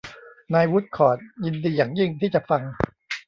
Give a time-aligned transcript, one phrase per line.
[0.53, 2.61] นายวูดคอร์ทยินดีอย่างยิ่งที่จะฟัง